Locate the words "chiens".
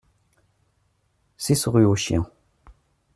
1.95-2.27